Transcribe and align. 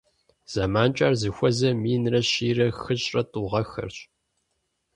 ЗэманкӀэ 0.51 1.03
ар 1.07 1.13
зыхуэзэр 1.21 1.73
минрэ 1.81 2.21
щийрэ 2.29 2.67
хыщӀрэ 2.81 3.21
тӀу 3.31 3.45
гъэхэрщ. 3.51 3.97